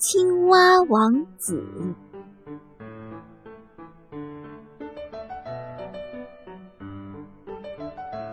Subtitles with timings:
[0.00, 1.62] 青蛙王子。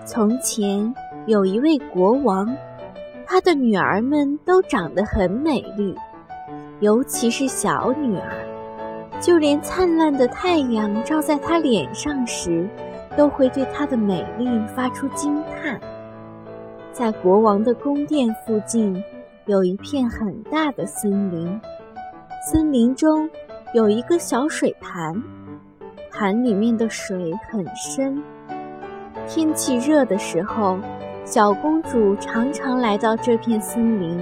[0.05, 0.95] 从前
[1.25, 2.56] 有一位国王，
[3.25, 5.93] 他的女儿们都长得很美丽，
[6.79, 12.65] 尤其是小女儿，就连灿烂的太阳照在她脸上时，
[13.17, 15.78] 都会对她的美丽发出惊叹。
[16.93, 19.03] 在国王的宫殿附近。
[19.47, 21.57] 有一片很大的森林，
[22.51, 23.29] 森林中
[23.73, 25.23] 有一个小水潭，
[26.11, 28.21] 潭里面的水很深。
[29.25, 30.77] 天气热的时候，
[31.23, 34.19] 小公主常常来到这片森林，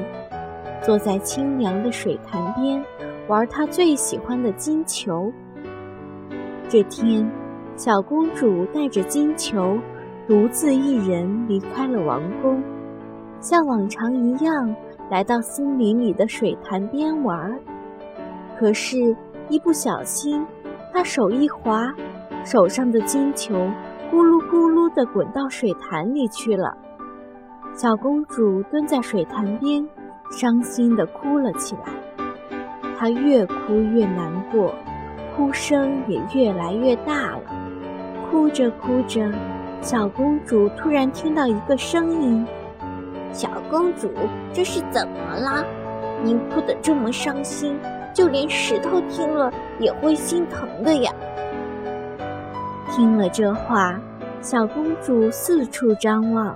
[0.83, 2.79] 坐在清凉的水潭边，
[3.27, 5.33] 玩她最喜欢的金球。
[6.69, 7.27] 这天，
[7.75, 9.79] 小公主带着金球，
[10.27, 12.61] 独自一人离开了王宫，
[13.41, 14.75] 像往常一样。
[15.09, 17.59] 来到森林里的水潭边玩，
[18.57, 19.15] 可是，
[19.49, 20.45] 一不小心，
[20.91, 21.93] 他手一滑，
[22.43, 23.53] 手上的金球
[24.11, 26.75] 咕噜咕噜地滚到水潭里去了。
[27.75, 29.87] 小公主蹲在水潭边，
[30.31, 31.81] 伤心地哭了起来。
[32.97, 34.73] 她越哭越难过，
[35.35, 37.41] 哭声也越来越大了。
[38.31, 39.31] 哭着哭着，
[39.81, 42.47] 小公主突然听到一个声音。
[43.35, 44.09] 小公主，
[44.53, 45.65] 这是怎么了？
[46.23, 47.77] 您哭得这么伤心，
[48.13, 51.11] 就连石头听了也会心疼的呀。
[52.89, 53.99] 听了这话，
[54.39, 56.55] 小公主四处张望，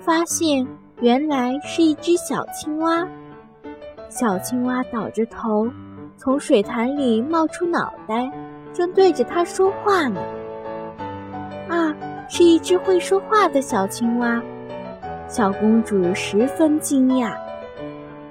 [0.00, 0.66] 发现
[1.00, 3.08] 原来是一只小青蛙。
[4.10, 5.66] 小青蛙倒着头，
[6.18, 8.30] 从水潭里冒出脑袋，
[8.74, 10.20] 正对着她说话呢。
[11.70, 11.96] 啊，
[12.28, 14.42] 是一只会说话的小青蛙。
[15.32, 17.34] 小公主十分惊讶，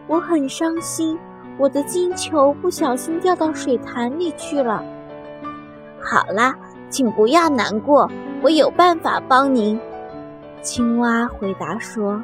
[0.06, 1.18] 我很伤心，
[1.58, 4.84] 我的金球不小心掉到水潭里去了。
[6.00, 6.56] 好啦，
[6.92, 8.08] 请不要难过，
[8.44, 9.80] 我有办法帮您。
[10.62, 12.22] 青蛙回答说：“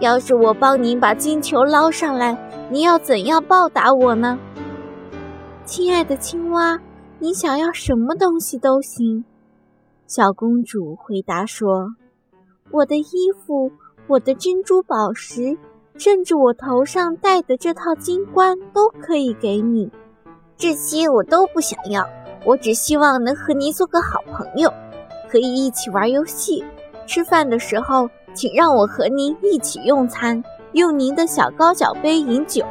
[0.00, 2.34] 要是我帮您把金球捞上来，
[2.70, 4.38] 您要怎样报答我呢？”
[5.66, 6.80] 亲爱的青蛙，
[7.18, 9.26] 你想要什么东西都行。
[10.06, 11.96] 小公主回答说
[12.72, 13.70] ：“我的衣服。”
[14.10, 15.56] 我的珍珠宝石，
[15.96, 19.88] 甚至我头上戴的这套金冠都可以给你。
[20.56, 22.04] 这些我都不想要，
[22.44, 24.68] 我只希望能和您做个好朋友，
[25.30, 26.64] 可以一起玩游戏。
[27.06, 30.42] 吃饭的时候，请让我和您一起用餐，
[30.72, 32.64] 用您的小高脚杯饮酒。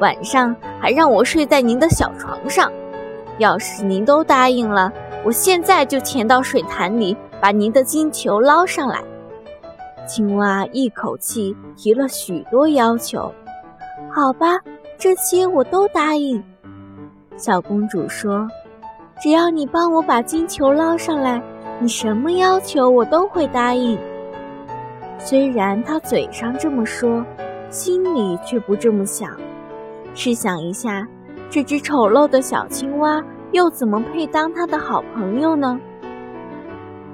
[0.00, 2.72] 晚上还让我睡在您的小床上。
[3.36, 4.90] 要是您都答应了，
[5.26, 9.04] 我现在就潜到水潭里，把您的金球捞上来。
[10.06, 13.32] 青蛙一口气提了许多要求，
[14.12, 14.58] 好吧，
[14.98, 16.42] 这些我都答应。
[17.36, 18.48] 小公主说
[19.22, 21.40] ：“只要你帮我把金球捞上来，
[21.78, 23.98] 你什么要求我都会答应。”
[25.18, 27.24] 虽然她嘴上这么说，
[27.70, 29.30] 心里却不这么想。
[30.14, 31.06] 试想一下，
[31.48, 33.22] 这只丑陋的小青蛙
[33.52, 35.80] 又怎么配当她的好朋友呢？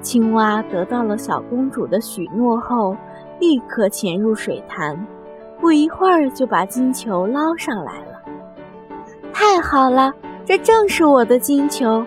[0.07, 2.97] 青蛙得到了小公主的许诺后，
[3.41, 5.05] 立刻潜入水潭，
[5.61, 8.23] 不一会儿就把金球捞上来了。
[9.33, 12.07] 太好了，这正是我的金球！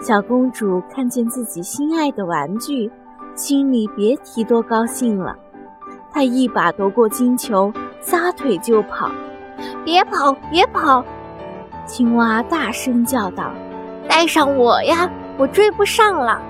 [0.00, 2.90] 小公主看见自己心爱的玩具，
[3.34, 5.36] 心里别提多高兴了。
[6.10, 9.10] 她一把夺过金球，撒腿就跑。
[9.84, 11.04] 别跑，别跑！
[11.84, 13.50] 青蛙大声叫道
[14.08, 16.40] ：“带上我呀，我追不上了。”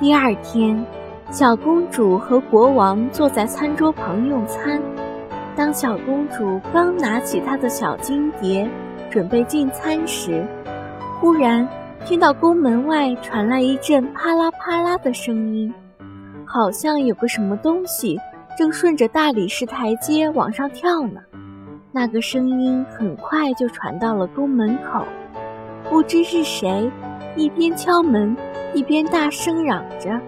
[0.00, 0.84] 第二天，
[1.30, 4.82] 小公主和国王坐在餐桌旁用餐。
[5.54, 8.68] 当小公主刚拿起她的小金碟，
[9.08, 10.44] 准备进餐时，
[11.20, 11.66] 忽然
[12.04, 15.72] 听到宫门外传来一阵啪啦啪啦的声音，
[16.44, 18.18] 好像有个什么东西
[18.58, 21.20] 正顺着大理石台阶往上跳呢。
[21.92, 25.04] 那个声音很快就传到了宫门口，
[25.88, 26.90] 不知是谁，
[27.36, 28.36] 一边敲门。
[28.74, 30.20] 一边大声嚷着：“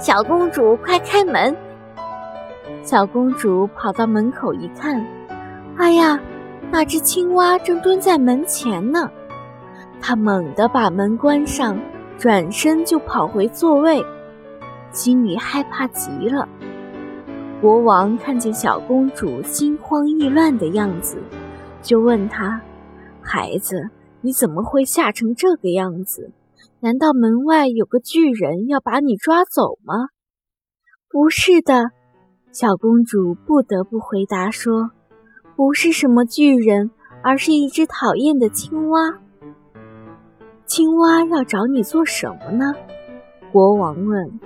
[0.00, 1.54] 小公主，快开门！”
[2.82, 5.04] 小公主跑到门口一看，
[5.76, 6.18] 哎呀，
[6.70, 9.10] 那只青蛙正蹲在门前呢。
[10.00, 11.78] 她猛地把门关上，
[12.18, 14.04] 转身就跑回座位，
[14.90, 16.48] 心里害怕极了。
[17.60, 21.18] 国王看见小公主心慌意乱的样子，
[21.80, 22.60] 就问她
[23.22, 23.88] ：“孩子，
[24.20, 26.32] 你怎么会吓成这个样子？”
[26.80, 29.94] 难道门外有个巨人要把你抓走吗？
[31.08, 31.90] 不是的，
[32.52, 34.90] 小公主不得不回答说
[35.56, 36.90] ：“不是什么巨人，
[37.22, 39.18] 而是一只讨厌的青蛙。
[40.64, 42.74] 青蛙要找你做什么呢？
[43.52, 44.40] 国王问。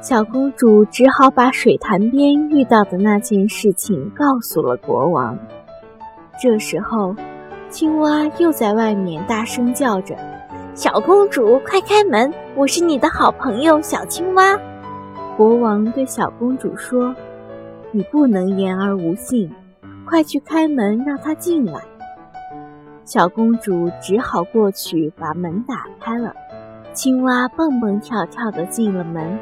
[0.00, 5.36] 小公主只好把水潭边遇到的那件事情告诉了国王。
[6.40, 7.16] 这时候，
[7.68, 10.14] 青蛙又在外面大声叫着
[10.78, 12.32] ：“小公主，快开门！
[12.54, 14.56] 我是你的好朋友小青蛙。”
[15.36, 17.12] 国王对小公主说
[17.90, 19.52] ：“你不能言而无信，
[20.06, 21.80] 快去开门，让她进来。”
[23.04, 26.32] 小公主只好过去把门打开了。
[26.92, 29.36] 青蛙蹦蹦跳跳地进了门。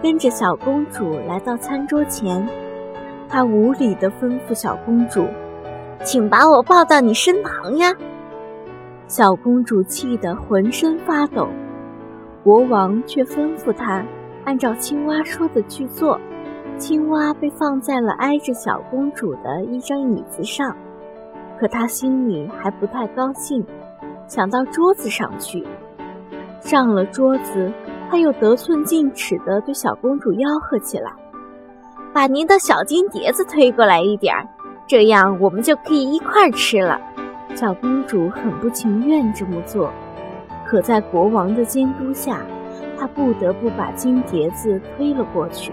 [0.00, 2.48] 跟着小公主来到餐桌前，
[3.28, 5.26] 他无礼地吩咐小公主
[6.06, 7.92] ：“请把我抱到你身旁呀！”
[9.08, 11.48] 小公主气得浑身发抖。
[12.42, 14.04] 国王却吩咐她
[14.44, 16.20] 按照青蛙说的去做。
[16.78, 20.76] 青蛙被放在了挨着小公主的一张椅子上，
[21.58, 23.64] 可他心里还不太高兴，
[24.26, 25.64] 想到桌子上去。
[26.60, 27.72] 上了桌子。
[28.08, 31.12] 他又得寸进尺地对小公主吆喝起来
[32.14, 34.46] ：“把您的小金碟子推过来一点儿，
[34.86, 37.00] 这样我们就可以一块儿吃了。”
[37.54, 39.90] 小公主很不情愿这么做，
[40.66, 42.40] 可在国王的监督下，
[42.98, 45.72] 她不得不把金碟子推了过去。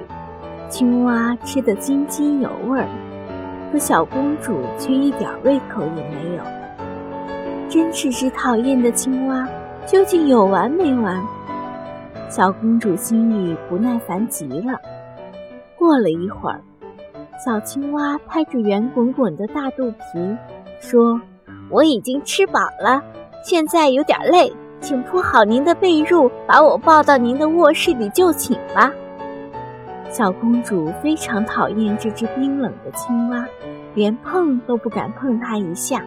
[0.69, 2.87] 青蛙吃得津津有味儿，
[3.71, 6.43] 可小公主却一点胃口也没有。
[7.69, 9.47] 真是只讨厌的青蛙，
[9.85, 11.21] 究竟有完没完？
[12.29, 14.79] 小公主心里不耐烦极了。
[15.77, 16.61] 过了一会儿，
[17.43, 20.37] 小青蛙拍着圆滚滚的大肚皮，
[20.79, 21.19] 说
[21.73, 23.01] ：“我已经吃饱了，
[23.43, 28.93] 现在有点累，请铺好您的被褥，把我抱到您的卧室里就寝吧。”
[30.11, 33.43] 小公主非常讨厌这只冰冷的青蛙，
[33.95, 36.05] 连碰都不敢碰它一下。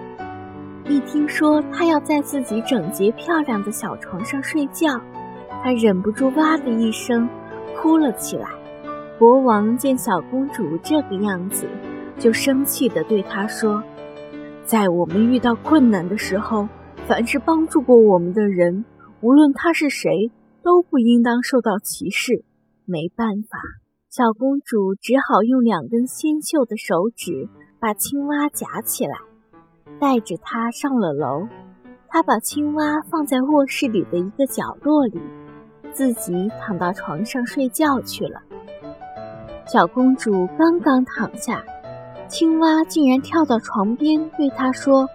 [0.89, 5.01] 一听说它要在自己整洁漂亮的小床上睡觉，
[5.65, 7.29] 她忍不住哇的一声
[7.77, 8.47] 哭了起来。
[9.19, 11.67] 国王见小公主这个样子，
[12.21, 13.83] 就生气地对她说
[14.67, 16.69] ：“在我们遇到困难的时候，
[17.07, 18.85] 凡是帮助过我们的人，
[19.21, 20.11] 无论他是谁，
[20.63, 22.45] 都不应当受到歧视。”
[22.85, 23.59] 没办法，
[24.11, 27.49] 小公主只好用两根纤秀的手指
[27.81, 29.17] 把青蛙夹起来，
[30.01, 31.47] 带着它上了楼。
[32.09, 35.21] 她把青蛙放在卧室里的一个角落里。
[35.93, 38.43] 自己躺到床上睡觉去了。
[39.67, 41.65] 小公主刚刚躺下，
[42.29, 45.09] 青蛙竟然跳到床边，对她说：“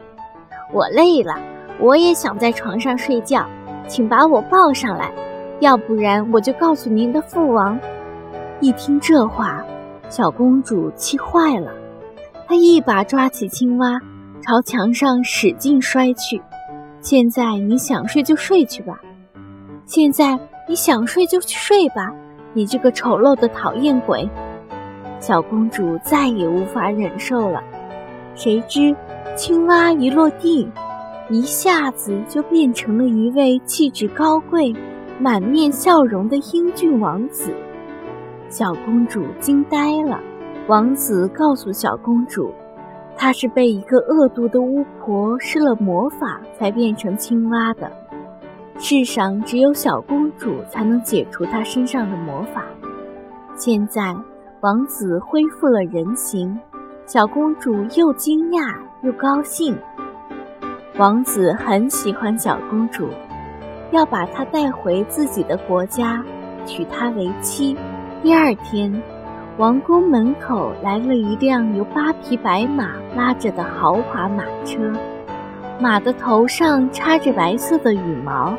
[0.73, 1.35] 我累了，
[1.79, 3.45] 我也想在床上睡觉，
[3.87, 5.11] 请把我抱上来，
[5.59, 7.77] 要不然我就告诉您的父王。”
[8.61, 9.63] 一听这话，
[10.09, 11.71] 小公主气坏了，
[12.47, 13.99] 她一把抓起青蛙，
[14.41, 16.41] 朝墙上使劲摔去。
[17.01, 18.99] 现在你想睡就睡去吧，
[19.85, 20.39] 现在。
[20.69, 22.13] 你想睡就去睡吧，
[22.53, 24.29] 你这个丑陋的讨厌鬼！
[25.21, 27.63] 小公主再也无法忍受了。
[28.35, 28.93] 谁知
[29.35, 30.69] 青蛙一落地，
[31.29, 34.75] 一下子就变成了一位气质高贵、
[35.19, 37.53] 满面笑容的英俊王子。
[38.49, 40.19] 小公主惊呆了。
[40.67, 42.51] 王子告诉小公主，
[43.15, 47.91] 他是被一个恶毒的巫婆施了魔法，才变成青蛙的。
[48.77, 52.63] 世上只有小公主才能解除她身上的魔法。
[53.55, 54.15] 现在，
[54.61, 56.55] 王子恢复了人形，
[57.07, 59.75] 小公主又惊讶又高兴。
[60.99, 63.09] 王子很喜欢小公主，
[63.89, 66.23] 要把她带回自己的国家，
[66.63, 67.75] 娶她为妻。
[68.21, 69.01] 第二天，
[69.57, 74.93] 王宫门口来了一辆由八匹白马拉着的豪华马车。
[75.79, 78.55] 马的头上插着白色的羽毛，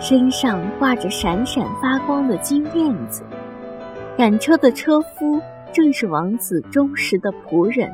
[0.00, 3.22] 身上挂着闪闪发光的金链子。
[4.18, 5.40] 赶车的车夫
[5.72, 7.88] 正是王子忠实的仆人，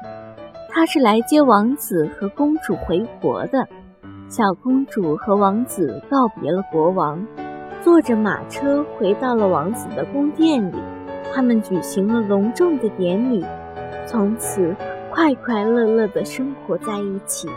[0.71, 3.69] 他是来接王子和公主回国的。
[4.31, 7.27] 小公主和王子告别了国王，
[7.83, 10.77] 坐着马车回到了王子的宫殿里。
[11.35, 13.45] 他们举行了隆重的典礼，
[14.07, 14.75] 从此
[15.11, 17.51] 快快乐乐地生活在一起。